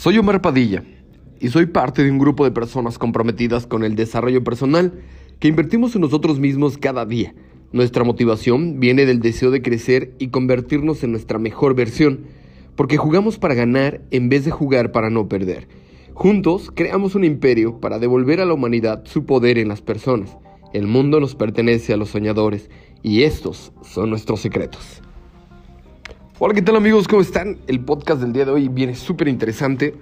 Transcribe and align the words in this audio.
Soy 0.00 0.16
Omar 0.16 0.40
Padilla 0.40 0.82
y 1.40 1.48
soy 1.48 1.66
parte 1.66 2.02
de 2.02 2.10
un 2.10 2.18
grupo 2.18 2.44
de 2.44 2.50
personas 2.50 2.96
comprometidas 2.96 3.66
con 3.66 3.84
el 3.84 3.96
desarrollo 3.96 4.42
personal 4.42 4.94
que 5.38 5.48
invertimos 5.48 5.94
en 5.94 6.00
nosotros 6.00 6.40
mismos 6.40 6.78
cada 6.78 7.04
día. 7.04 7.34
Nuestra 7.72 8.02
motivación 8.02 8.80
viene 8.80 9.04
del 9.04 9.20
deseo 9.20 9.50
de 9.50 9.60
crecer 9.60 10.14
y 10.18 10.28
convertirnos 10.28 11.04
en 11.04 11.10
nuestra 11.12 11.38
mejor 11.38 11.74
versión, 11.74 12.20
porque 12.76 12.96
jugamos 12.96 13.38
para 13.38 13.52
ganar 13.52 14.00
en 14.10 14.30
vez 14.30 14.46
de 14.46 14.50
jugar 14.50 14.90
para 14.90 15.10
no 15.10 15.28
perder. 15.28 15.68
Juntos 16.14 16.70
creamos 16.74 17.14
un 17.14 17.24
imperio 17.24 17.78
para 17.78 17.98
devolver 17.98 18.40
a 18.40 18.46
la 18.46 18.54
humanidad 18.54 19.02
su 19.04 19.26
poder 19.26 19.58
en 19.58 19.68
las 19.68 19.82
personas. 19.82 20.38
El 20.72 20.86
mundo 20.86 21.20
nos 21.20 21.34
pertenece 21.34 21.92
a 21.92 21.98
los 21.98 22.08
soñadores 22.08 22.70
y 23.02 23.24
estos 23.24 23.74
son 23.82 24.08
nuestros 24.08 24.40
secretos. 24.40 25.02
Hola, 26.42 26.54
¿qué 26.54 26.62
tal 26.62 26.76
amigos? 26.76 27.06
¿Cómo 27.06 27.20
están? 27.20 27.58
El 27.66 27.80
podcast 27.80 28.22
del 28.22 28.32
día 28.32 28.46
de 28.46 28.50
hoy 28.50 28.68
viene 28.68 28.94
súper 28.94 29.28
interesante, 29.28 29.94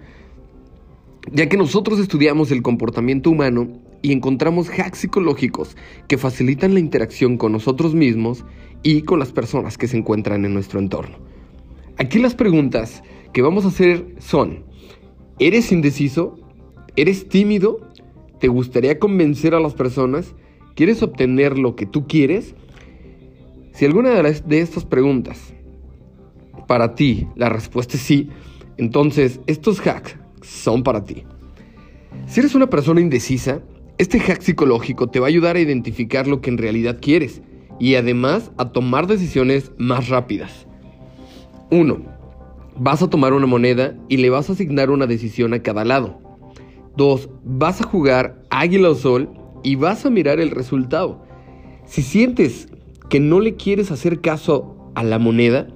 ya 1.33 1.48
que 1.48 1.56
nosotros 1.56 1.98
estudiamos 1.98 2.52
el 2.52 2.62
comportamiento 2.62 3.29
humano 3.29 3.66
y 4.02 4.12
encontramos 4.12 4.70
hacks 4.70 4.98
psicológicos 4.98 5.77
que 6.06 6.16
facilitan 6.16 6.74
la 6.74 6.79
interacción 6.79 7.38
con 7.38 7.51
nosotros 7.51 7.93
mismos 7.93 8.45
y 8.84 9.02
con 9.02 9.19
las 9.19 9.32
personas 9.32 9.77
que 9.77 9.88
se 9.88 9.96
encuentran 9.96 10.45
en 10.45 10.55
nuestro 10.55 10.79
entorno. 10.79 11.16
Aquí 11.96 12.20
las 12.20 12.37
preguntas 12.37 13.02
que 13.32 13.43
vamos 13.43 13.65
a 13.65 13.68
hacer 13.68 14.15
son, 14.20 14.62
¿eres 15.41 15.73
indeciso? 15.73 16.38
¿Eres 16.95 17.29
tímido? 17.29 17.80
¿Te 18.38 18.46
gustaría 18.46 19.01
convencer 19.01 19.57
a 19.57 19.60
las 19.60 19.74
personas? 19.74 20.37
¿Quieres 20.77 21.02
obtener 21.02 21.59
lo 21.59 21.74
que 21.74 21.87
tú 21.87 22.07
quieres? 22.07 22.55
Si 23.73 23.84
alguna 23.84 24.23
de 24.23 24.60
estas 24.60 24.84
preguntas 24.84 25.52
para 26.69 26.95
ti 26.95 27.27
la 27.35 27.49
respuesta 27.49 27.97
es 27.97 28.02
sí, 28.05 28.29
entonces 28.77 29.41
estos 29.49 29.85
hacks 29.85 30.16
son 30.43 30.85
para 30.85 31.05
ti. 31.05 31.24
Si 32.27 32.38
eres 32.38 32.55
una 32.55 32.71
persona 32.71 33.01
indecisa, 33.01 33.61
este 33.97 34.21
hack 34.21 34.43
psicológico 34.43 35.09
te 35.09 35.19
va 35.19 35.27
a 35.27 35.29
ayudar 35.29 35.57
a 35.57 35.61
identificar 35.61 36.29
lo 36.29 36.41
que 36.41 36.51
en 36.51 36.59
realidad 36.59 36.99
quieres 37.01 37.43
y 37.80 37.96
además 37.96 38.52
a 38.59 38.71
tomar 38.71 39.07
decisiones 39.07 39.73
más 39.79 40.09
rápidas. 40.09 40.66
1. 41.71 42.02
Vas 42.77 43.02
a 43.02 43.11
tomar 43.11 43.33
una 43.33 43.46
moneda 43.46 43.96
y 44.09 44.19
le 44.19 44.30
vas 44.30 44.49
a 44.49 44.52
asignar 44.52 44.91
una 44.91 45.07
decisión 45.07 45.55
a 45.55 45.63
cada 45.63 45.85
lado. 45.85 46.21
2. 46.96 47.30
Vas 47.45 47.80
a 47.80 47.85
jugar 47.85 48.45
águila 48.51 48.91
o 48.91 48.95
sol 48.95 49.30
y 49.65 49.77
vas 49.77 50.05
a 50.07 50.11
mirar 50.11 50.39
el 50.39 50.51
resultado. 50.51 51.24
Si 51.87 52.02
sientes 52.02 52.69
que 53.09 53.21
no 53.21 53.41
le 53.41 53.57
quieres 53.57 53.91
hacer 53.91 54.21
caso 54.21 54.93
a 54.95 55.02
la 55.02 55.19
moneda, 55.19 55.69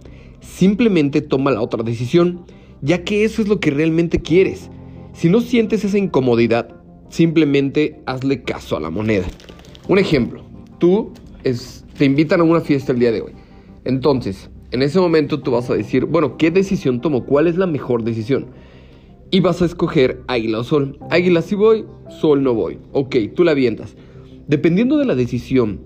simplemente 0.42 1.22
toma 1.22 1.50
la 1.50 1.62
otra 1.62 1.82
decisión, 1.82 2.44
ya 2.82 3.04
que 3.04 3.24
eso 3.24 3.40
es 3.40 3.48
lo 3.48 3.60
que 3.60 3.70
realmente 3.70 4.20
quieres. 4.20 4.70
Si 5.14 5.30
no 5.30 5.40
sientes 5.40 5.84
esa 5.84 5.98
incomodidad, 5.98 6.68
simplemente 7.08 8.00
hazle 8.06 8.42
caso 8.42 8.76
a 8.76 8.80
la 8.80 8.90
moneda. 8.90 9.26
Un 9.88 9.98
ejemplo, 9.98 10.44
tú 10.78 11.12
te 11.96 12.04
invitan 12.04 12.40
a 12.40 12.44
una 12.44 12.60
fiesta 12.60 12.92
el 12.92 12.98
día 12.98 13.12
de 13.12 13.22
hoy. 13.22 13.32
Entonces, 13.84 14.50
en 14.70 14.82
ese 14.82 15.00
momento 15.00 15.40
tú 15.40 15.52
vas 15.52 15.70
a 15.70 15.74
decir, 15.74 16.06
bueno, 16.06 16.36
¿qué 16.36 16.50
decisión 16.50 17.00
tomo? 17.00 17.24
¿Cuál 17.24 17.46
es 17.46 17.56
la 17.56 17.66
mejor 17.66 18.04
decisión? 18.04 18.46
Y 19.30 19.40
vas 19.40 19.62
a 19.62 19.66
escoger 19.66 20.22
águila 20.28 20.60
o 20.60 20.64
sol. 20.64 20.98
Águila 21.10 21.42
sí 21.42 21.54
voy, 21.54 21.84
sol 22.20 22.42
no 22.42 22.54
voy. 22.54 22.78
Ok, 22.92 23.16
tú 23.34 23.44
la 23.44 23.52
avientas. 23.52 23.96
Dependiendo 24.46 24.98
de 24.98 25.04
la 25.04 25.14
decisión 25.14 25.80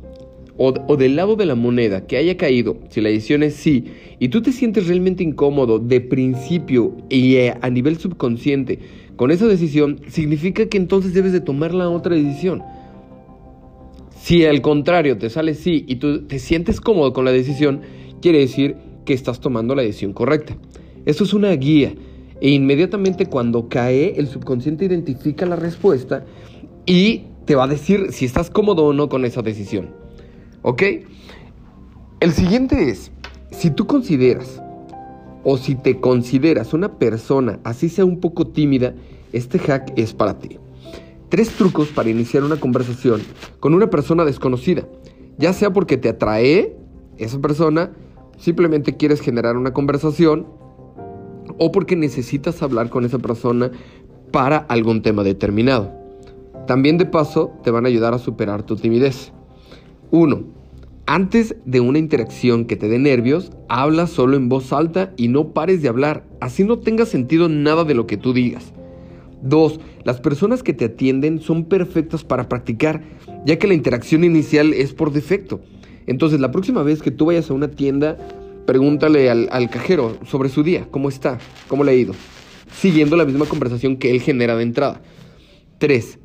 o, 0.58 0.96
del 0.96 1.16
lado 1.16 1.36
de 1.36 1.46
la 1.46 1.54
moneda 1.54 2.06
que 2.06 2.16
haya 2.16 2.36
caído, 2.36 2.78
si 2.88 3.00
la 3.00 3.10
decisión 3.10 3.42
es 3.42 3.54
sí, 3.54 3.84
y 4.18 4.28
tú 4.28 4.42
te 4.42 4.52
sientes 4.52 4.86
realmente 4.86 5.22
incómodo 5.22 5.78
de 5.78 6.00
principio 6.00 6.96
y 7.08 7.36
eh, 7.36 7.54
a 7.60 7.70
nivel 7.70 7.98
subconsciente 7.98 8.78
con 9.16 9.30
esa 9.30 9.46
decisión, 9.46 10.00
significa 10.08 10.66
que 10.66 10.76
entonces 10.76 11.14
debes 11.14 11.32
de 11.32 11.40
tomar 11.40 11.74
la 11.74 11.88
otra 11.88 12.14
decisión. 12.14 12.62
Si 14.20 14.44
al 14.44 14.60
contrario 14.60 15.18
te 15.18 15.30
sale 15.30 15.54
sí 15.54 15.84
y 15.86 15.96
tú 15.96 16.26
te 16.26 16.38
sientes 16.38 16.80
cómodo 16.80 17.12
con 17.12 17.24
la 17.24 17.32
decisión, 17.32 17.82
quiere 18.20 18.38
decir 18.38 18.76
que 19.04 19.14
estás 19.14 19.40
tomando 19.40 19.74
la 19.74 19.82
decisión 19.82 20.12
correcta. 20.12 20.56
Esto 21.04 21.24
es 21.24 21.32
una 21.32 21.52
guía 21.52 21.94
e 22.40 22.50
inmediatamente 22.50 23.26
cuando 23.26 23.68
cae 23.68 24.14
el 24.16 24.26
subconsciente 24.26 24.84
identifica 24.84 25.46
la 25.46 25.56
respuesta 25.56 26.24
y 26.84 27.24
te 27.44 27.54
va 27.54 27.64
a 27.64 27.68
decir 27.68 28.08
si 28.10 28.24
estás 28.24 28.50
cómodo 28.50 28.84
o 28.84 28.92
no 28.92 29.08
con 29.08 29.24
esa 29.24 29.42
decisión. 29.42 30.05
¿Ok? 30.68 30.82
El 32.18 32.32
siguiente 32.32 32.90
es, 32.90 33.12
si 33.52 33.70
tú 33.70 33.86
consideras 33.86 34.60
o 35.44 35.58
si 35.58 35.76
te 35.76 36.00
consideras 36.00 36.74
una 36.74 36.98
persona, 36.98 37.60
así 37.62 37.88
sea 37.88 38.04
un 38.04 38.18
poco 38.18 38.48
tímida, 38.48 38.92
este 39.32 39.60
hack 39.60 39.92
es 39.94 40.12
para 40.12 40.40
ti. 40.40 40.58
Tres 41.28 41.50
trucos 41.50 41.90
para 41.90 42.10
iniciar 42.10 42.42
una 42.42 42.58
conversación 42.58 43.22
con 43.60 43.74
una 43.74 43.90
persona 43.90 44.24
desconocida, 44.24 44.88
ya 45.38 45.52
sea 45.52 45.72
porque 45.72 45.98
te 45.98 46.08
atrae 46.08 46.76
esa 47.16 47.38
persona, 47.38 47.92
simplemente 48.36 48.96
quieres 48.96 49.20
generar 49.20 49.56
una 49.56 49.72
conversación 49.72 50.48
o 51.58 51.70
porque 51.70 51.94
necesitas 51.94 52.60
hablar 52.60 52.90
con 52.90 53.04
esa 53.04 53.20
persona 53.20 53.70
para 54.32 54.56
algún 54.56 55.02
tema 55.02 55.22
determinado. 55.22 55.92
También 56.66 56.98
de 56.98 57.06
paso 57.06 57.52
te 57.62 57.70
van 57.70 57.84
a 57.84 57.88
ayudar 57.88 58.14
a 58.14 58.18
superar 58.18 58.64
tu 58.64 58.74
timidez. 58.74 59.32
1. 60.10 60.44
Antes 61.08 61.54
de 61.64 61.80
una 61.80 61.98
interacción 61.98 62.64
que 62.64 62.76
te 62.76 62.88
dé 62.88 62.98
nervios, 62.98 63.52
habla 63.68 64.06
solo 64.06 64.36
en 64.36 64.48
voz 64.48 64.72
alta 64.72 65.12
y 65.16 65.28
no 65.28 65.52
pares 65.52 65.80
de 65.80 65.88
hablar, 65.88 66.24
así 66.40 66.64
no 66.64 66.78
tenga 66.78 67.06
sentido 67.06 67.48
nada 67.48 67.84
de 67.84 67.94
lo 67.94 68.06
que 68.06 68.16
tú 68.16 68.32
digas. 68.32 68.72
2. 69.42 69.80
Las 70.04 70.20
personas 70.20 70.62
que 70.62 70.72
te 70.72 70.86
atienden 70.86 71.40
son 71.40 71.64
perfectas 71.64 72.24
para 72.24 72.48
practicar, 72.48 73.02
ya 73.44 73.58
que 73.58 73.68
la 73.68 73.74
interacción 73.74 74.24
inicial 74.24 74.72
es 74.72 74.94
por 74.94 75.12
defecto. 75.12 75.60
Entonces, 76.06 76.40
la 76.40 76.50
próxima 76.50 76.82
vez 76.82 77.02
que 77.02 77.10
tú 77.10 77.26
vayas 77.26 77.50
a 77.50 77.54
una 77.54 77.68
tienda, 77.68 78.16
pregúntale 78.66 79.30
al, 79.30 79.48
al 79.52 79.70
cajero 79.70 80.16
sobre 80.24 80.48
su 80.48 80.62
día, 80.62 80.88
cómo 80.90 81.08
está, 81.08 81.38
cómo 81.68 81.84
le 81.84 81.92
ha 81.92 81.94
ido, 81.94 82.14
siguiendo 82.72 83.16
la 83.16 83.24
misma 83.24 83.46
conversación 83.46 83.96
que 83.96 84.10
él 84.10 84.20
genera 84.20 84.56
de 84.56 84.64
entrada. 84.64 85.02
3. 85.78 86.18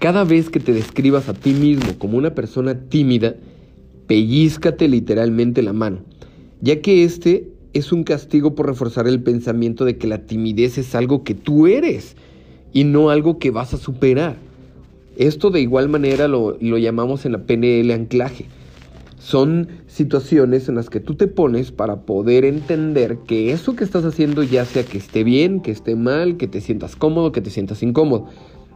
Cada 0.00 0.24
vez 0.24 0.48
que 0.48 0.60
te 0.60 0.72
describas 0.72 1.28
a 1.28 1.34
ti 1.34 1.52
mismo 1.52 1.98
como 1.98 2.16
una 2.16 2.34
persona 2.34 2.88
tímida, 2.88 3.34
pellízcate 4.06 4.88
literalmente 4.88 5.62
la 5.62 5.74
mano, 5.74 5.98
ya 6.62 6.80
que 6.80 7.04
este 7.04 7.50
es 7.74 7.92
un 7.92 8.04
castigo 8.04 8.54
por 8.54 8.66
reforzar 8.66 9.06
el 9.06 9.22
pensamiento 9.22 9.84
de 9.84 9.98
que 9.98 10.06
la 10.06 10.24
timidez 10.24 10.78
es 10.78 10.94
algo 10.94 11.22
que 11.22 11.34
tú 11.34 11.66
eres 11.66 12.16
y 12.72 12.84
no 12.84 13.10
algo 13.10 13.38
que 13.38 13.50
vas 13.50 13.74
a 13.74 13.76
superar. 13.76 14.38
Esto 15.18 15.50
de 15.50 15.60
igual 15.60 15.90
manera 15.90 16.28
lo, 16.28 16.56
llamamos 16.58 17.26
en 17.26 17.32
la 17.32 17.44
PNL 17.44 17.90
anclaje. 17.90 18.46
Son 19.18 19.68
situaciones 19.86 20.70
en 20.70 20.76
las 20.76 20.88
que 20.88 21.00
tú 21.00 21.14
te 21.14 21.26
pones 21.26 21.72
para 21.72 22.06
poder 22.06 22.46
entender 22.46 23.18
que 23.26 23.52
eso 23.52 23.76
que 23.76 23.84
estás 23.84 24.06
haciendo 24.06 24.42
ya 24.44 24.64
sea 24.64 24.82
que 24.82 24.96
esté 24.96 25.24
bien, 25.24 25.60
que 25.60 25.72
esté 25.72 25.94
mal, 25.94 26.38
que 26.38 26.48
te 26.48 26.62
sientas 26.62 26.96
cómodo, 26.96 27.32
que 27.32 27.42
te 27.42 27.50
sientas 27.50 27.82
incómodo. 27.82 28.28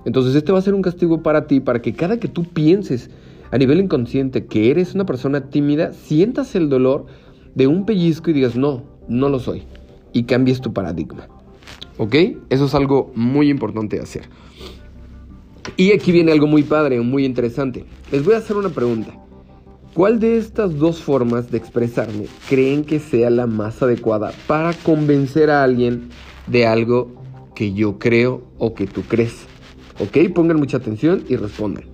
Entonces 0.05 0.35
este 0.35 0.53
va 0.53 0.59
a 0.59 0.63
ser 0.63 0.75
un 0.75 0.83
castigo 0.83 1.23
para 1.23 1.47
ti, 1.47 1.61
para 1.61 1.81
que 1.81 1.95
cada 1.95 2.19
que 2.19 2.29
tú 2.29 2.45
pienses 2.45 3.11
a 3.51 3.59
nivel 3.59 3.81
inconsciente 3.81 4.47
que 4.47 4.71
eres 4.71 4.95
una 4.95 5.07
persona 5.07 5.49
tímida, 5.49 5.93
sientas 5.93 6.55
el 6.55 6.69
dolor 6.69 7.07
de 7.55 7.67
un 7.67 7.87
pellizco 7.87 8.31
y 8.31 8.35
digas, 8.35 8.57
no, 8.57 8.83
no 9.09 9.29
lo 9.29 9.39
soy. 9.39 9.63
Y 10.13 10.25
cambies 10.25 10.61
tu 10.61 10.73
paradigma. 10.73 11.29
¿Ok? 11.99 12.15
Eso 12.51 12.67
es 12.67 12.75
algo 12.75 13.13
muy 13.15 13.49
importante 13.51 13.97
de 13.97 14.03
hacer. 14.03 14.29
Y 15.77 15.93
aquí 15.93 16.13
viene 16.13 16.33
algo 16.33 16.47
muy 16.47 16.63
padre, 16.63 17.01
muy 17.01 17.25
interesante. 17.25 17.85
Les 18.13 18.25
voy 18.25 18.35
a 18.35 18.39
hacer 18.39 18.57
una 18.57 18.69
pregunta. 18.69 19.13
¿Cuál 19.95 20.19
de 20.19 20.37
estas 20.37 20.77
dos 20.77 21.01
formas 21.01 21.53
de 21.53 21.59
expresarme 21.59 22.27
creen 22.49 22.85
que 22.85 22.99
sea 22.99 23.31
la 23.31 23.47
más 23.47 23.81
adecuada 23.81 24.33
para 24.49 24.73
convencer 24.73 25.51
a 25.51 25.63
alguien 25.63 26.09
de 26.49 26.67
algo 26.67 27.13
que 27.55 27.73
yo 27.73 28.01
creo 28.01 28.43
o 28.59 28.75
que 28.75 28.89
tú 28.89 29.03
crees? 29.03 29.47
¿Ok? 29.99 30.33
Pongan 30.35 30.59
mucha 30.59 30.79
atención 30.79 31.25
y 31.29 31.37
respondan. 31.37 31.85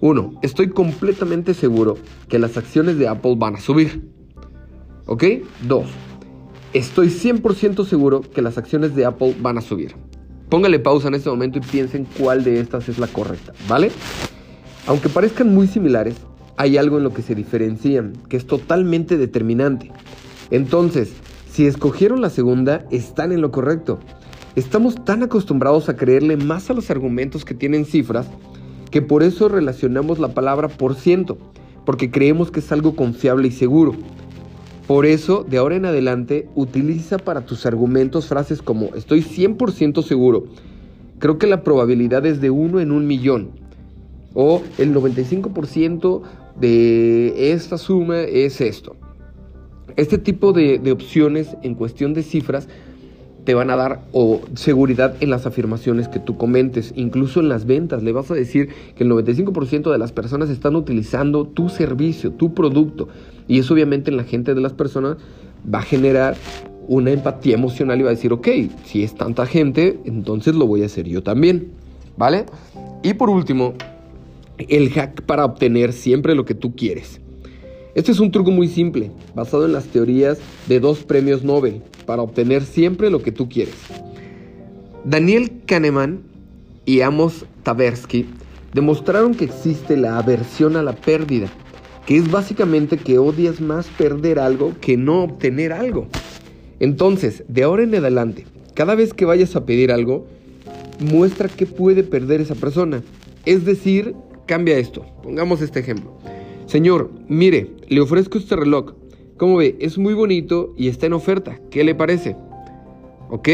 1. 0.00 0.40
Estoy 0.42 0.68
completamente 0.70 1.54
seguro 1.54 1.96
que 2.28 2.38
las 2.38 2.56
acciones 2.56 2.98
de 2.98 3.08
Apple 3.08 3.34
van 3.36 3.56
a 3.56 3.60
subir. 3.60 4.08
¿Ok? 5.06 5.24
2. 5.66 5.86
Estoy 6.72 7.08
100% 7.08 7.84
seguro 7.86 8.20
que 8.20 8.42
las 8.42 8.58
acciones 8.58 8.94
de 8.94 9.06
Apple 9.06 9.34
van 9.40 9.58
a 9.58 9.62
subir. 9.62 9.94
Póngale 10.48 10.78
pausa 10.78 11.08
en 11.08 11.14
este 11.14 11.30
momento 11.30 11.58
y 11.58 11.62
piensen 11.62 12.06
cuál 12.18 12.44
de 12.44 12.60
estas 12.60 12.88
es 12.88 12.98
la 12.98 13.06
correcta, 13.06 13.52
¿vale? 13.68 13.90
Aunque 14.86 15.08
parezcan 15.08 15.54
muy 15.54 15.66
similares, 15.66 16.16
hay 16.56 16.76
algo 16.76 16.98
en 16.98 17.04
lo 17.04 17.12
que 17.12 17.22
se 17.22 17.34
diferencian, 17.34 18.14
que 18.28 18.36
es 18.36 18.46
totalmente 18.46 19.18
determinante. 19.18 19.92
Entonces, 20.50 21.12
si 21.50 21.66
escogieron 21.66 22.20
la 22.20 22.30
segunda, 22.30 22.86
están 22.90 23.32
en 23.32 23.40
lo 23.40 23.50
correcto. 23.50 23.98
Estamos 24.58 24.96
tan 25.04 25.22
acostumbrados 25.22 25.88
a 25.88 25.94
creerle 25.94 26.36
más 26.36 26.68
a 26.68 26.74
los 26.74 26.90
argumentos 26.90 27.44
que 27.44 27.54
tienen 27.54 27.84
cifras 27.84 28.26
que 28.90 29.00
por 29.00 29.22
eso 29.22 29.48
relacionamos 29.48 30.18
la 30.18 30.34
palabra 30.34 30.66
por 30.66 30.96
ciento, 30.96 31.38
porque 31.86 32.10
creemos 32.10 32.50
que 32.50 32.58
es 32.58 32.72
algo 32.72 32.96
confiable 32.96 33.46
y 33.46 33.50
seguro. 33.52 33.94
Por 34.88 35.06
eso, 35.06 35.46
de 35.48 35.58
ahora 35.58 35.76
en 35.76 35.84
adelante, 35.84 36.48
utiliza 36.56 37.18
para 37.18 37.46
tus 37.46 37.66
argumentos 37.66 38.26
frases 38.26 38.60
como 38.60 38.86
estoy 38.96 39.22
100% 39.22 40.02
seguro, 40.02 40.46
creo 41.20 41.38
que 41.38 41.46
la 41.46 41.62
probabilidad 41.62 42.26
es 42.26 42.40
de 42.40 42.50
uno 42.50 42.80
en 42.80 42.90
un 42.90 43.06
millón, 43.06 43.50
o 44.34 44.60
el 44.76 44.92
95% 44.92 46.22
de 46.58 47.52
esta 47.52 47.78
suma 47.78 48.22
es 48.22 48.60
esto. 48.60 48.96
Este 49.94 50.18
tipo 50.18 50.52
de, 50.52 50.80
de 50.80 50.90
opciones 50.90 51.56
en 51.62 51.76
cuestión 51.76 52.12
de 52.12 52.24
cifras 52.24 52.66
te 53.44 53.54
van 53.54 53.70
a 53.70 53.76
dar 53.76 54.02
seguridad 54.54 55.14
en 55.20 55.30
las 55.30 55.46
afirmaciones 55.46 56.08
que 56.08 56.18
tú 56.18 56.36
comentes, 56.36 56.92
incluso 56.96 57.40
en 57.40 57.48
las 57.48 57.64
ventas. 57.64 58.02
Le 58.02 58.12
vas 58.12 58.30
a 58.30 58.34
decir 58.34 58.68
que 58.96 59.04
el 59.04 59.10
95% 59.10 59.90
de 59.90 59.98
las 59.98 60.12
personas 60.12 60.50
están 60.50 60.76
utilizando 60.76 61.46
tu 61.46 61.68
servicio, 61.68 62.32
tu 62.32 62.54
producto. 62.54 63.08
Y 63.46 63.58
eso 63.58 63.74
obviamente 63.74 64.10
en 64.10 64.16
la 64.16 64.24
gente 64.24 64.54
de 64.54 64.60
las 64.60 64.74
personas 64.74 65.16
va 65.72 65.78
a 65.78 65.82
generar 65.82 66.36
una 66.86 67.10
empatía 67.10 67.54
emocional 67.54 68.00
y 68.00 68.02
va 68.02 68.10
a 68.10 68.14
decir, 68.14 68.32
ok, 68.32 68.48
si 68.84 69.02
es 69.02 69.14
tanta 69.14 69.46
gente, 69.46 69.98
entonces 70.04 70.54
lo 70.54 70.66
voy 70.66 70.82
a 70.82 70.86
hacer 70.86 71.06
yo 71.06 71.22
también. 71.22 71.72
¿Vale? 72.16 72.46
Y 73.02 73.14
por 73.14 73.30
último, 73.30 73.74
el 74.58 74.90
hack 74.90 75.22
para 75.22 75.44
obtener 75.44 75.92
siempre 75.92 76.34
lo 76.34 76.44
que 76.44 76.54
tú 76.54 76.74
quieres. 76.74 77.20
Este 77.94 78.12
es 78.12 78.20
un 78.20 78.30
truco 78.30 78.50
muy 78.50 78.68
simple, 78.68 79.10
basado 79.34 79.66
en 79.66 79.72
las 79.72 79.86
teorías 79.86 80.38
de 80.66 80.80
dos 80.80 81.04
premios 81.04 81.42
Nobel, 81.42 81.82
para 82.08 82.22
obtener 82.22 82.64
siempre 82.64 83.10
lo 83.10 83.20
que 83.20 83.32
tú 83.32 83.50
quieres. 83.50 83.74
Daniel 85.04 85.52
Kahneman 85.66 86.22
y 86.86 87.02
Amos 87.02 87.44
Tversky 87.64 88.24
demostraron 88.72 89.34
que 89.34 89.44
existe 89.44 89.94
la 89.94 90.16
aversión 90.16 90.76
a 90.76 90.82
la 90.82 90.94
pérdida, 90.94 91.48
que 92.06 92.16
es 92.16 92.30
básicamente 92.30 92.96
que 92.96 93.18
odias 93.18 93.60
más 93.60 93.88
perder 93.98 94.38
algo 94.38 94.72
que 94.80 94.96
no 94.96 95.24
obtener 95.24 95.70
algo. 95.70 96.08
Entonces, 96.80 97.44
de 97.46 97.64
ahora 97.64 97.82
en 97.82 97.94
adelante, 97.94 98.46
cada 98.72 98.94
vez 98.94 99.12
que 99.12 99.26
vayas 99.26 99.54
a 99.54 99.66
pedir 99.66 99.92
algo, 99.92 100.26
muestra 101.00 101.50
qué 101.50 101.66
puede 101.66 102.04
perder 102.04 102.40
esa 102.40 102.54
persona. 102.54 103.02
Es 103.44 103.66
decir, 103.66 104.14
cambia 104.46 104.78
esto. 104.78 105.04
Pongamos 105.22 105.60
este 105.60 105.80
ejemplo. 105.80 106.18
Señor, 106.64 107.10
mire, 107.28 107.76
le 107.86 108.00
ofrezco 108.00 108.38
este 108.38 108.56
reloj. 108.56 108.94
Como 109.38 109.56
ve, 109.56 109.76
es 109.80 109.96
muy 109.98 110.14
bonito 110.14 110.74
y 110.76 110.88
está 110.88 111.06
en 111.06 111.12
oferta. 111.12 111.60
¿Qué 111.70 111.84
le 111.84 111.94
parece? 111.94 112.36
¿Ok? 113.30 113.48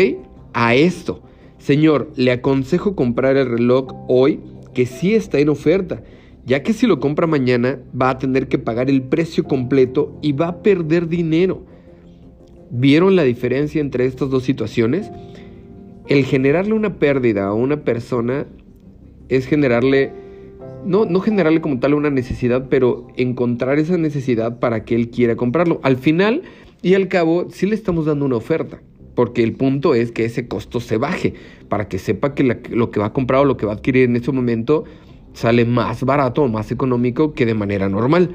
A 0.54 0.75
esto. 0.75 1.22
Señor, 1.58 2.10
le 2.16 2.32
aconsejo 2.32 2.96
comprar 2.96 3.36
el 3.36 3.48
reloj 3.48 3.94
hoy 4.08 4.40
que 4.72 4.86
sí 4.86 5.14
está 5.14 5.38
en 5.38 5.50
oferta, 5.50 6.02
ya 6.46 6.62
que 6.62 6.72
si 6.72 6.86
lo 6.86 7.00
compra 7.00 7.26
mañana 7.26 7.78
va 8.00 8.10
a 8.10 8.19
tener 8.19 8.48
que 8.48 8.58
pagar 8.58 8.88
el 8.88 9.02
precio 9.02 9.44
completo 9.44 10.19
y 10.22 10.32
va 10.32 10.48
a 10.48 10.62
perder 10.62 11.06
dinero. 11.06 11.64
¿Vieron 12.70 13.14
la 13.14 13.22
diferencia 13.22 13.80
entre 13.80 14.06
estas 14.06 14.30
dos 14.30 14.42
situaciones? 14.42 15.10
El 16.08 16.25
generarle 16.25 16.72
una 16.72 16.98
pérdida 16.98 17.46
a 17.46 17.54
una 17.54 17.84
persona 17.84 18.46
es 19.28 19.46
generarle 19.46 20.12
no, 20.84 21.04
no 21.04 21.20
generarle 21.20 21.60
como 21.60 21.81
tal 21.81 21.94
una 21.94 22.10
necesidad, 22.10 22.69
pero 22.69 23.08
encontrar 23.16 23.78
esa 23.78 23.96
necesidad 23.98 24.58
para 24.58 24.84
que 24.84 24.94
él 24.94 25.10
quiera 25.10 25.36
comprarlo. 25.36 25.81
Al 25.82 25.96
final 25.96 26.42
y 26.82 26.94
al 26.94 27.08
cabo, 27.08 27.48
sí 27.50 27.66
le 27.66 27.75
estamos 27.75 28.06
dando 28.06 28.26
una 28.26 28.36
oferta, 28.36 28.82
porque 29.14 29.42
el 29.42 29.54
punto 29.54 29.94
es 29.94 30.12
que 30.12 30.25
ese 30.25 30.48
costo 30.48 30.81
se 30.81 30.98
baje, 30.98 31.34
para 31.69 31.88
que 31.88 31.98
sepa 31.98 32.34
que 32.34 32.44
lo 32.70 32.90
que 32.90 33.00
va 33.00 33.06
a 33.06 33.12
comprar 33.12 33.40
o 33.40 33.44
lo 33.44 33.56
que 33.56 33.66
va 33.66 33.72
a 33.72 33.76
adquirir 33.76 34.04
en 34.04 34.16
ese 34.16 34.32
momento 34.32 34.84
sale 35.32 35.64
más 35.64 36.04
barato 36.04 36.42
o 36.42 36.48
más 36.48 36.70
económico 36.70 37.32
que 37.32 37.46
de 37.46 37.54
manera 37.54 37.88
normal. 37.88 38.30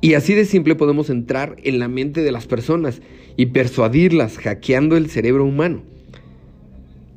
Y 0.00 0.14
así 0.14 0.34
de 0.34 0.44
simple 0.44 0.76
podemos 0.76 1.10
entrar 1.10 1.56
en 1.64 1.80
la 1.80 1.88
mente 1.88 2.22
de 2.22 2.30
las 2.30 2.46
personas 2.46 3.02
y 3.36 3.46
persuadirlas 3.46 4.38
hackeando 4.38 4.96
el 4.96 5.10
cerebro 5.10 5.44
humano. 5.44 5.82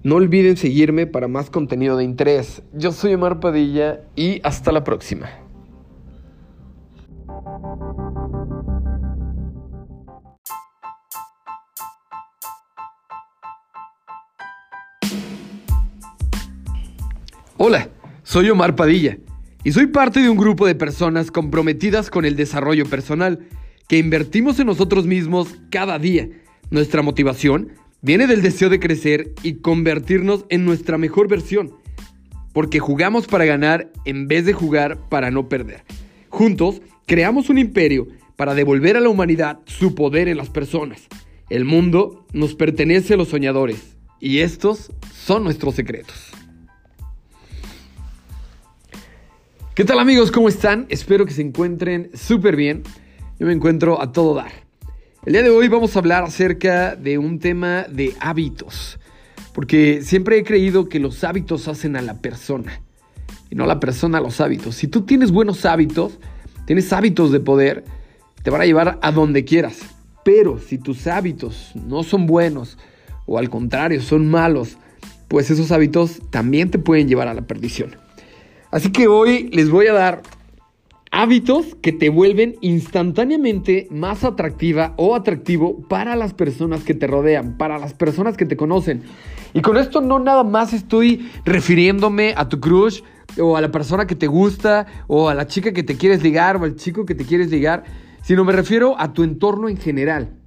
No 0.04 0.16
olviden 0.16 0.58
seguirme 0.58 1.06
para 1.06 1.28
más 1.28 1.52
contenido 1.52 1.96
de 1.96 2.04
interés. 2.04 2.64
Yo 2.74 2.92
soy 2.92 3.14
Omar 3.14 3.40
Padilla 3.40 4.02
y 4.16 4.42
hasta 4.44 4.72
la 4.72 4.84
próxima. 4.84 5.30
Hola, 17.58 17.90
soy 18.24 18.50
Omar 18.50 18.76
Padilla 18.76 19.20
y 19.64 19.72
soy 19.72 19.86
parte 19.86 20.20
de 20.20 20.32
un 20.32 20.38
grupo 20.38 20.66
de 20.66 20.74
personas 20.74 21.30
comprometidas 21.30 22.10
con 22.10 22.26
el 22.26 22.36
desarrollo 22.36 22.88
personal, 22.88 23.48
que 23.88 24.00
invertimos 24.00 24.60
en 24.60 24.66
nosotros 24.66 25.06
mismos 25.06 25.60
cada 25.70 26.00
día. 26.00 26.28
Nuestra 26.72 27.04
motivación 27.04 27.74
Viene 28.04 28.26
del 28.26 28.42
deseo 28.42 28.70
de 28.70 28.80
crecer 28.80 29.32
y 29.44 29.58
convertirnos 29.62 30.46
en 30.50 30.66
nuestra 30.66 30.98
mejor 30.98 31.28
versión. 31.28 31.72
Porque 32.52 32.80
jugamos 32.80 33.28
para 33.28 33.46
ganar 33.46 33.92
en 34.06 34.28
vez 34.28 34.44
de 34.46 34.54
jugar 34.54 34.98
para 35.10 35.30
no 35.30 35.48
perder. 35.48 35.84
Juntos 36.30 36.82
creamos 37.06 37.50
un 37.50 37.60
imperio 37.60 38.08
para 38.38 38.56
devolver 38.56 38.98
a 38.98 39.02
la 39.02 39.10
humanidad 39.10 39.60
su 39.66 39.94
poder 39.94 40.28
en 40.28 40.38
las 40.38 40.50
personas. 40.50 41.08
El 41.50 41.64
mundo 41.64 42.26
nos 42.34 42.56
pertenece 42.56 43.14
a 43.14 43.18
los 43.18 43.28
soñadores 43.28 43.96
y 44.20 44.40
estos 44.40 44.92
son 45.14 45.44
nuestros 45.44 45.76
secretos. 45.76 46.32
¿Qué 49.76 49.86
tal 49.86 50.00
amigos? 50.00 50.32
¿Cómo 50.32 50.50
están? 50.50 50.88
Espero 50.90 51.26
que 51.28 51.34
se 51.34 51.44
encuentren 51.44 52.10
súper 52.16 52.56
bien. 52.56 52.82
Yo 53.40 53.46
me 53.46 53.54
encuentro 53.54 54.02
a 54.02 54.12
todo 54.12 54.34
dar. 54.34 54.71
El 55.24 55.34
día 55.34 55.44
de 55.44 55.52
hoy 55.52 55.68
vamos 55.68 55.96
a 55.96 56.00
hablar 56.00 56.24
acerca 56.24 56.96
de 56.96 57.20
un 57.20 57.38
tema 57.38 57.84
de 57.84 58.16
hábitos, 58.20 58.98
porque 59.54 60.02
siempre 60.02 60.40
he 60.40 60.44
creído 60.44 60.90
que 60.90 61.00
los 61.00 61.24
hábitos 61.24 61.68
hacen 61.68 61.96
a 61.96 62.02
la 62.02 62.16
persona 62.16 62.82
y 63.52 63.54
no 63.54 63.68
la 63.68 63.80
persona 63.80 64.18
a 64.18 64.22
los 64.22 64.42
hábitos. 64.42 64.74
Si 64.74 64.88
tú 64.88 65.02
tienes 65.02 65.30
buenos 65.30 65.64
hábitos, 65.64 66.18
tienes 66.66 66.92
hábitos 66.92 67.32
de 67.32 67.40
poder, 67.40 67.86
te 68.42 68.50
van 68.50 68.62
a 68.62 68.66
llevar 68.66 68.98
a 69.00 69.12
donde 69.12 69.46
quieras. 69.46 69.82
Pero 70.26 70.60
si 70.60 70.80
tus 70.80 71.06
hábitos 71.06 71.72
no 71.76 72.02
son 72.02 72.26
buenos 72.26 72.80
o 73.28 73.38
al 73.38 73.52
contrario 73.52 74.02
son 74.02 74.28
malos, 74.28 74.80
pues 75.28 75.52
esos 75.52 75.72
hábitos 75.72 76.20
también 76.32 76.72
te 76.72 76.80
pueden 76.80 77.08
llevar 77.08 77.28
a 77.28 77.36
la 77.36 77.44
perdición. 77.44 77.96
Así 78.72 78.92
que 78.92 79.08
hoy 79.08 79.52
les 79.52 79.70
voy 79.70 79.86
a 79.86 79.94
dar 79.94 80.24
Hábitos 81.14 81.76
que 81.82 81.92
te 81.92 82.10
vuelven 82.10 82.56
instantáneamente 82.62 83.88
más 83.92 84.24
atractiva 84.24 84.94
o 84.96 85.14
atractivo 85.14 85.82
para 85.90 86.16
las 86.16 86.34
personas 86.34 86.86
que 86.86 86.94
te 86.94 87.06
rodean, 87.06 87.58
para 87.58 87.78
las 87.78 87.94
personas 87.94 88.38
que 88.38 88.46
te 88.46 88.56
conocen. 88.56 89.04
Y 89.54 89.62
con 89.62 89.76
esto 89.76 90.00
no 90.00 90.20
nada 90.20 90.46
más 90.46 90.72
estoy 90.72 91.30
refiriéndome 91.44 92.34
a 92.38 92.48
tu 92.48 92.62
crush 92.62 93.02
o 93.38 93.58
a 93.58 93.62
la 93.62 93.72
persona 93.72 94.08
que 94.08 94.16
te 94.16 94.28
gusta 94.28 94.88
o 95.08 95.28
a 95.28 95.36
la 95.36 95.48
chica 95.48 95.74
que 95.74 95.84
te 95.84 95.98
quieres 95.98 96.24
ligar 96.24 96.56
o 96.56 96.64
al 96.64 96.78
chico 96.78 97.06
que 97.06 97.14
te 97.14 97.26
quieres 97.26 97.52
ligar, 97.52 97.84
sino 98.24 98.46
me 98.46 98.54
refiero 98.54 98.96
a 98.98 99.12
tu 99.12 99.24
entorno 99.24 99.68
en 99.68 99.76
general. 99.76 100.38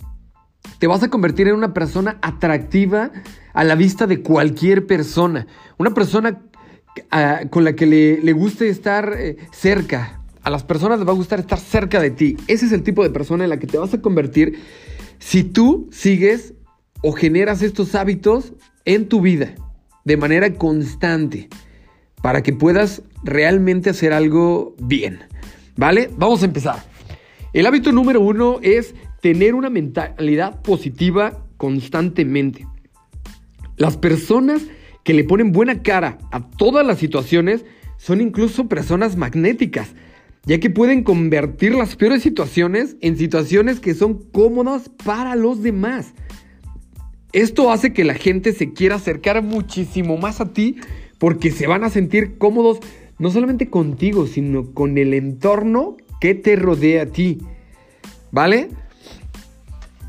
Te 0.79 0.87
vas 0.87 1.03
a 1.03 1.11
convertir 1.11 1.47
en 1.47 1.57
una 1.57 1.75
persona 1.75 2.19
atractiva 2.23 3.11
a 3.53 3.65
la 3.65 3.75
vista 3.75 4.07
de 4.07 4.23
cualquier 4.23 4.87
persona. 4.87 5.47
Una 5.77 5.93
persona 5.93 6.41
ah, 7.11 7.43
con 7.51 7.65
la 7.65 7.75
que 7.75 7.85
le, 7.87 8.33
guste 8.33 8.71
estar 8.71 9.15
eh, 9.19 9.37
cerca, 9.53 10.24
a 10.45 10.51
las 10.51 10.63
personas 10.63 10.99
les 10.99 11.09
va 11.09 11.13
a 11.13 11.17
gustar 11.17 11.41
estar 11.41 11.59
cerca 11.59 12.01
de 12.01 12.11
ti. 12.11 12.37
Ese 12.47 12.67
es 12.67 12.73
el 12.73 12.83
tipo 12.83 13.03
de 13.03 13.11
persona 13.11 13.45
en 13.45 13.51
la 13.51 13.59
que 13.59 13.67
te 13.67 13.79
vas 13.79 13.95
a 13.95 14.01
convertir 14.01 14.61
si 15.19 15.43
tú 15.43 15.89
sigues 15.91 16.55
o 17.03 17.13
generas 17.13 17.63
estos 17.63 17.95
hábitos 17.95 18.53
en 18.85 19.09
tu 19.09 19.23
vida 19.23 19.55
de 20.05 20.17
manera 20.19 20.53
constante 20.55 21.49
para 22.23 22.43
que 22.43 22.53
puedas 22.53 23.03
realmente 23.23 23.91
hacer 23.91 24.13
algo 24.13 24.75
bien. 24.79 25.21
¿Vale? 25.77 26.11
Vamos 26.17 26.43
a 26.43 26.47
empezar. 26.47 26.85
El 27.53 27.67
hábito 27.67 27.91
número 27.91 28.21
uno 28.21 28.59
es 28.63 28.95
tener 29.23 29.55
una 29.55 29.71
mentalidad 29.71 30.61
positiva 30.61 31.45
constantemente. 31.57 32.67
Las 33.77 33.97
personas 33.97 34.63
que 35.05 35.15
le 35.15 35.25
ponen 35.25 35.53
buena 35.53 35.83
cara 35.83 36.19
a 36.31 36.49
todas 36.51 36.87
las 36.87 36.99
situaciones 36.99 37.65
son 37.97 38.21
incluso 38.21 38.69
personas 38.69 39.17
magnéticas 39.17 39.95
ya 40.47 40.61
que 40.61 40.71
pueden 40.71 41.03
convertir 41.03 41.75
las 41.75 41.97
peores 41.97 42.23
situaciones 42.23 42.97
en 43.01 43.17
situaciones 43.17 43.81
que 43.81 43.95
son 43.95 44.23
cómodas 44.31 44.91
para 45.05 45.37
los 45.37 45.63
demás. 45.63 46.13
Esto 47.33 47.71
hace 47.71 47.93
que 47.93 48.05
la 48.05 48.15
gente 48.15 48.53
se 48.53 48.73
quiera 48.73 48.97
acercar 48.97 49.43
muchísimo 49.43 50.17
más 50.17 50.41
a 50.41 50.53
ti 50.53 50.77
porque 51.19 51.51
se 51.51 51.67
van 51.67 51.83
a 51.85 51.91
sentir 51.91 52.39
cómodos 52.39 52.81
no 53.19 53.31
solamente 53.31 53.71
contigo, 53.71 54.27
sino 54.27 54.73
con 54.73 54.99
el 54.99 55.15
entorno 55.15 55.97
que 56.21 56.35
te 56.35 56.57
rodea 56.57 57.03
a 57.03 57.07
ti. 57.07 57.39
¿Vale? 58.31 58.69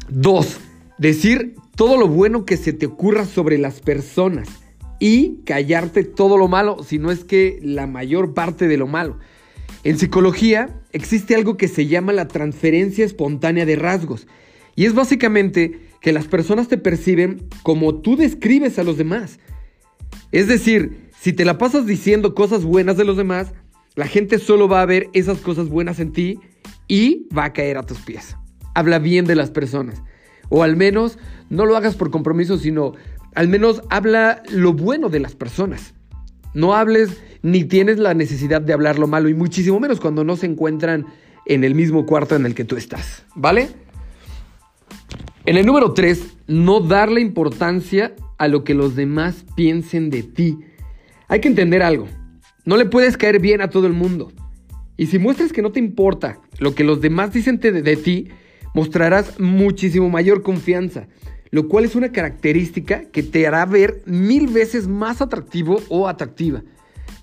Dos, 0.09 0.59
decir 0.97 1.55
todo 1.75 1.97
lo 1.97 2.07
bueno 2.07 2.45
que 2.45 2.57
se 2.57 2.73
te 2.73 2.85
ocurra 2.85 3.25
sobre 3.25 3.57
las 3.57 3.79
personas 3.79 4.49
y 4.99 5.41
callarte 5.45 6.03
todo 6.03 6.37
lo 6.37 6.47
malo, 6.47 6.83
si 6.83 6.99
no 6.99 7.11
es 7.11 7.23
que 7.23 7.59
la 7.61 7.87
mayor 7.87 8.33
parte 8.33 8.67
de 8.67 8.77
lo 8.77 8.87
malo. 8.87 9.17
En 9.83 9.99
psicología 9.99 10.81
existe 10.91 11.35
algo 11.35 11.57
que 11.57 11.67
se 11.67 11.87
llama 11.87 12.13
la 12.13 12.27
transferencia 12.27 13.05
espontánea 13.05 13.65
de 13.65 13.75
rasgos. 13.75 14.27
Y 14.75 14.85
es 14.85 14.93
básicamente 14.93 15.79
que 16.01 16.11
las 16.11 16.27
personas 16.27 16.67
te 16.67 16.77
perciben 16.77 17.47
como 17.63 18.01
tú 18.01 18.15
describes 18.17 18.79
a 18.79 18.83
los 18.83 18.97
demás. 18.97 19.39
Es 20.31 20.47
decir, 20.47 21.09
si 21.19 21.33
te 21.33 21.45
la 21.45 21.57
pasas 21.57 21.85
diciendo 21.85 22.35
cosas 22.35 22.63
buenas 22.63 22.97
de 22.97 23.05
los 23.05 23.17
demás, 23.17 23.53
la 23.95 24.07
gente 24.07 24.39
solo 24.39 24.67
va 24.67 24.81
a 24.81 24.85
ver 24.85 25.09
esas 25.13 25.39
cosas 25.39 25.69
buenas 25.69 25.99
en 25.99 26.11
ti 26.11 26.39
y 26.87 27.27
va 27.35 27.45
a 27.45 27.53
caer 27.53 27.77
a 27.77 27.85
tus 27.85 27.99
pies. 27.99 28.35
Habla 28.73 28.99
bien 28.99 29.25
de 29.25 29.35
las 29.35 29.51
personas. 29.51 30.01
O 30.49 30.63
al 30.63 30.75
menos 30.75 31.17
no 31.49 31.65
lo 31.65 31.77
hagas 31.77 31.95
por 31.95 32.11
compromiso, 32.11 32.57
sino 32.57 32.93
al 33.33 33.47
menos 33.47 33.81
habla 33.89 34.43
lo 34.49 34.73
bueno 34.73 35.09
de 35.09 35.19
las 35.19 35.35
personas. 35.35 35.93
No 36.55 36.73
hables 36.73 37.21
ni 37.43 37.65
tienes 37.65 37.99
la 37.99 38.13
necesidad 38.13 38.61
de 38.61 38.73
hablar 38.73 38.97
lo 38.97 39.07
malo 39.07 39.29
y 39.29 39.33
muchísimo 39.33 39.79
menos 39.79 39.99
cuando 39.99 40.23
no 40.23 40.37
se 40.37 40.47
encuentran 40.47 41.05
en 41.45 41.63
el 41.65 41.75
mismo 41.75 42.05
cuarto 42.05 42.35
en 42.35 42.45
el 42.45 42.55
que 42.55 42.63
tú 42.63 42.77
estás, 42.77 43.25
¿vale? 43.35 43.69
En 45.45 45.57
el 45.57 45.65
número 45.65 45.93
3, 45.93 46.37
no 46.47 46.79
darle 46.79 47.19
importancia 47.19 48.15
a 48.37 48.47
lo 48.47 48.63
que 48.63 48.73
los 48.73 48.95
demás 48.95 49.45
piensen 49.55 50.09
de 50.09 50.23
ti. 50.23 50.57
Hay 51.27 51.41
que 51.41 51.49
entender 51.49 51.83
algo, 51.83 52.07
no 52.63 52.77
le 52.77 52.85
puedes 52.85 53.17
caer 53.17 53.39
bien 53.39 53.61
a 53.61 53.69
todo 53.69 53.85
el 53.85 53.93
mundo. 53.93 54.31
Y 54.97 55.07
si 55.07 55.19
muestras 55.19 55.51
que 55.51 55.61
no 55.61 55.73
te 55.73 55.79
importa 55.79 56.39
lo 56.57 56.73
que 56.73 56.85
los 56.85 57.01
demás 57.01 57.33
dicen 57.33 57.59
de, 57.59 57.73
de 57.73 57.97
ti, 57.97 58.29
mostrarás 58.73 59.41
muchísimo 59.41 60.09
mayor 60.09 60.41
confianza 60.41 61.07
lo 61.55 61.69
cual 61.69 61.85
es 61.85 61.95
una 61.95 62.11
característica 62.11 63.03
que 63.13 63.23
te 63.23 63.47
hará 63.47 63.65
ver 63.65 64.01
mil 64.05 64.47
veces 64.47 64.89
más 64.89 65.21
atractivo 65.21 65.77
o 65.87 66.09
atractiva. 66.09 66.63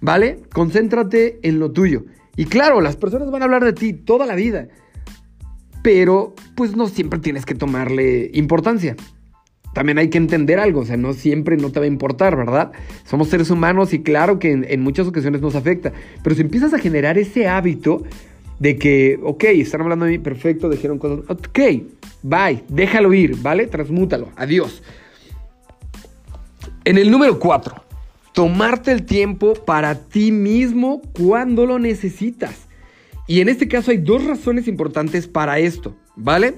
¿Vale? 0.00 0.38
Concéntrate 0.54 1.38
en 1.42 1.58
lo 1.58 1.70
tuyo. 1.70 2.06
Y 2.34 2.46
claro, 2.46 2.80
las 2.80 2.96
personas 2.96 3.30
van 3.30 3.42
a 3.42 3.44
hablar 3.44 3.62
de 3.62 3.74
ti 3.74 3.92
toda 3.92 4.24
la 4.24 4.34
vida, 4.34 4.68
pero 5.82 6.34
pues 6.54 6.74
no 6.74 6.88
siempre 6.88 7.18
tienes 7.18 7.44
que 7.44 7.54
tomarle 7.54 8.30
importancia. 8.32 8.96
También 9.74 9.98
hay 9.98 10.08
que 10.08 10.16
entender 10.16 10.58
algo, 10.58 10.80
o 10.80 10.86
sea, 10.86 10.96
no 10.96 11.12
siempre 11.12 11.58
no 11.58 11.70
te 11.70 11.80
va 11.80 11.84
a 11.84 11.88
importar, 11.88 12.34
¿verdad? 12.34 12.72
Somos 13.04 13.28
seres 13.28 13.50
humanos 13.50 13.92
y 13.92 14.02
claro 14.02 14.38
que 14.38 14.50
en, 14.50 14.80
muchas 14.80 15.06
ocasiones 15.06 15.42
nos 15.42 15.56
afecta, 15.56 15.92
pero 16.22 16.34
si 16.34 16.40
empiezas 16.40 16.72
a 16.72 16.78
generar 16.78 17.18
ese 17.18 17.48
hábito, 17.48 18.02
de 18.58 18.76
que, 18.76 19.18
ok, 19.22 19.44
están 19.44 19.80
hablando 19.80 20.04
de 20.04 20.12
mí, 20.12 20.18
perfecto, 20.18 20.70
dijeron 20.70 20.98
cosas, 20.98 21.28
ok, 21.28 21.58
bye, 22.22 22.64
déjalo 22.68 23.12
ir, 23.12 23.36
¿vale? 23.36 23.66
Transmútalo, 23.66 24.30
adiós. 24.36 24.82
En 26.84 26.98
el 26.98 27.10
número 27.10 27.38
4, 27.38 27.74
tomarte 28.32 28.92
el 28.92 29.04
tiempo 29.04 29.54
para 29.54 29.94
ti 29.94 30.32
mismo 30.32 31.02
cuando 31.12 31.66
lo 31.66 31.78
necesitas. 31.78 32.66
Y 33.28 33.40
en 33.40 33.48
este 33.48 33.68
caso 33.68 33.92
hay 33.92 33.98
dos 33.98 34.24
razones 34.24 34.66
importantes 34.66 35.28
para 35.28 35.58
esto, 35.58 35.96
¿vale? 36.16 36.54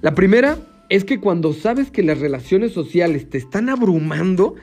La 0.00 0.14
primera 0.14 0.58
es 0.88 1.04
que 1.04 1.20
cuando 1.20 1.52
sabes 1.52 1.90
que 1.90 2.02
las 2.02 2.18
relaciones 2.18 2.72
sociales 2.72 3.28
te 3.28 3.38
están 3.38 3.68
abrumando 3.68 4.56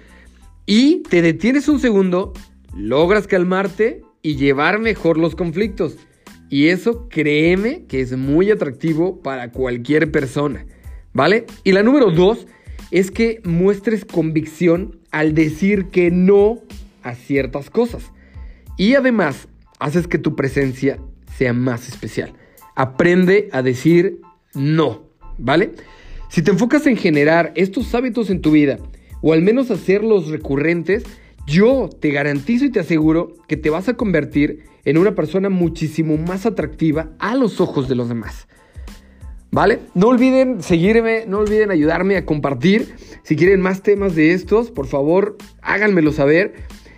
y 0.66 1.04
te 1.04 1.22
detienes 1.22 1.70
un 1.70 1.80
segundo, 1.80 2.34
logras 2.76 3.28
calmarte 3.28 4.02
y 4.22 4.36
llevar 4.36 4.80
mejor 4.80 5.18
los 5.18 5.36
conflictos. 5.36 5.98
Y 6.50 6.68
eso 6.68 7.08
créeme 7.10 7.86
que 7.88 8.02
es 8.02 8.16
muy 8.16 8.52
atractivo 8.52 9.22
para 9.22 9.52
cualquier 9.52 10.12
persona, 10.12 10.66
¿vale? 11.14 11.46
Y 11.64 11.74
la 11.74 11.84
número 11.84 12.12
dos 12.12 12.48
es 12.92 13.12
que 13.12 13.42
muestres 13.44 14.06
convicción 14.06 15.00
al 15.12 15.34
decir 15.34 15.88
que 15.88 16.10
no 16.12 16.62
a 17.04 17.16
ciertas 17.16 17.70
cosas. 17.70 18.12
Y 18.78 18.96
además, 18.96 19.48
haces 19.80 20.08
que 20.08 20.18
tu 20.18 20.36
presencia 20.36 21.00
sea 21.38 21.54
más 21.54 21.88
especial. 21.88 22.34
Aprende 22.76 23.50
a 23.52 23.62
decir 23.62 24.22
no, 24.54 25.10
¿vale? 25.38 25.72
Si 26.30 26.42
te 26.42 26.52
enfocas 26.52 26.86
en 26.88 26.98
generar 26.98 27.52
estos 27.56 27.94
hábitos 27.96 28.30
en 28.30 28.42
tu 28.42 28.52
vida, 28.52 28.78
o 29.22 29.34
al 29.34 29.42
menos 29.42 29.72
hacerlos 29.72 30.30
recurrentes, 30.30 31.04
yo 31.46 31.90
te 32.02 32.12
garantizo 32.12 32.66
y 32.66 32.72
te 32.72 32.80
aseguro 32.80 33.34
que 33.48 33.58
te 33.58 33.70
vas 33.70 33.88
a 33.88 33.94
convertir 33.94 34.66
en 34.88 34.98
una 34.98 35.16
persona 35.16 35.50
muchísimo 35.50 36.16
más 36.16 36.46
atractiva 36.46 37.10
a 37.20 37.36
los 37.36 37.60
ojos 37.60 37.90
de 37.90 37.96
los 37.96 38.08
demás. 38.08 38.48
¿Vale? 39.52 39.80
No 39.94 40.08
olviden 40.08 40.64
seguirme, 40.64 41.26
no 41.28 41.40
olviden 41.40 41.72
ayudarme 41.72 42.16
a 42.16 42.26
compartir. 42.26 42.96
Si 43.22 43.36
quieren 43.36 43.60
más 43.60 43.82
temas 43.82 44.16
de 44.16 44.32
estos, 44.32 44.72
por 44.72 44.88
favor, 44.88 45.36
háganmelo 45.62 46.14
saber. 46.14 46.54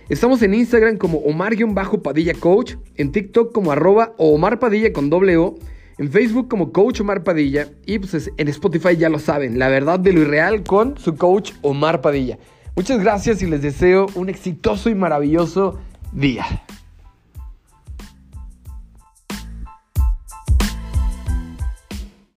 Estamos 0.08 0.40
en 0.42 0.54
Instagram 0.54 0.98
como 0.98 1.18
Omar-Padilla 1.18 2.34
Coach, 2.34 2.74
en 2.94 3.10
TikTok 3.10 3.52
como 3.52 3.72
arroba 3.72 4.14
Omar 4.18 4.60
Padilla 4.60 4.92
con 4.92 5.10
doble 5.10 5.36
O, 5.36 5.56
en 5.98 6.12
Facebook 6.12 6.46
como 6.46 6.70
Coach 6.70 7.00
Omar 7.00 7.24
Padilla 7.24 7.72
y 7.86 7.98
pues 7.98 8.30
en 8.36 8.48
Spotify 8.48 8.96
ya 8.96 9.08
lo 9.08 9.18
saben, 9.18 9.58
la 9.58 9.68
verdad 9.68 9.98
de 9.98 10.12
lo 10.12 10.20
irreal 10.20 10.62
con 10.62 10.96
su 10.96 11.16
coach 11.16 11.54
Omar 11.62 12.02
Padilla. 12.02 12.38
Muchas 12.76 13.00
gracias 13.00 13.42
y 13.42 13.46
les 13.46 13.62
deseo 13.62 14.06
un 14.14 14.28
exitoso 14.28 14.90
y 14.90 14.94
maravilloso 14.94 15.80
día. 16.12 16.46